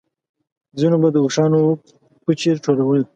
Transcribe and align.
ځينو 0.79 0.97
به 1.01 1.09
د 1.11 1.17
اوښانو 1.23 1.61
پچې 2.23 2.49
راټولولې. 2.55 3.03